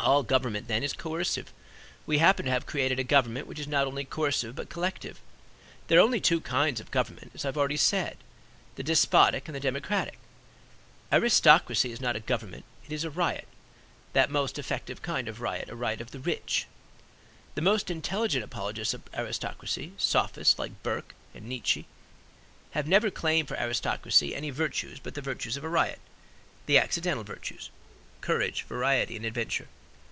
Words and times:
All 0.00 0.22
government 0.22 0.68
then 0.68 0.84
is 0.84 0.92
coercive; 0.92 1.52
we 2.06 2.18
happen 2.18 2.44
to 2.46 2.52
have 2.52 2.66
created 2.66 3.00
a 3.00 3.04
government 3.04 3.48
which 3.48 3.58
is 3.58 3.66
not 3.66 3.84
only 3.88 4.04
coercive; 4.04 4.54
but 4.54 4.68
collective. 4.70 5.20
There 5.88 5.98
are 5.98 6.02
only 6.02 6.20
two 6.20 6.40
kinds 6.40 6.78
of 6.80 6.92
government, 6.92 7.32
as 7.34 7.44
I 7.44 7.48
have 7.48 7.58
already 7.58 7.76
said, 7.76 8.16
the 8.76 8.84
despotic 8.84 9.48
and 9.48 9.56
the 9.56 9.60
democratic. 9.60 10.18
Aristocracy 11.12 11.90
is 11.90 12.00
not 12.00 12.14
a 12.14 12.20
government, 12.20 12.64
it 12.86 12.92
is 12.92 13.02
a 13.02 13.10
riot; 13.10 13.48
that 14.12 14.30
most 14.30 14.56
effective 14.56 15.02
kind 15.02 15.26
of 15.28 15.40
riot, 15.40 15.68
a 15.68 15.74
riot 15.74 16.00
of 16.00 16.12
the 16.12 16.20
rich. 16.20 16.68
The 17.56 17.60
most 17.62 17.90
intelligent 17.90 18.44
apologists 18.44 18.94
of 18.94 19.02
aristocracy, 19.14 19.94
sophists 19.98 20.60
like 20.60 20.80
Burke 20.84 21.12
and 21.34 21.46
Nietzsche, 21.46 21.86
have 22.70 22.86
never 22.86 23.10
claimed 23.10 23.48
for 23.48 23.56
aristocracy 23.58 24.32
any 24.32 24.50
virtues 24.50 25.00
but 25.00 25.14
the 25.14 25.22
virtues 25.22 25.56
of 25.56 25.64
a 25.64 25.68
riot, 25.68 25.98
the 26.66 26.78
accidental 26.78 27.24
virtues, 27.24 27.70
courage, 28.22 28.62
variety 28.62 29.16
and 29.16 29.26
adventure. 29.26 29.66